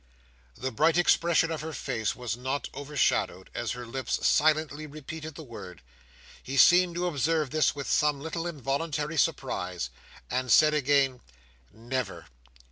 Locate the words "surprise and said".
9.17-10.73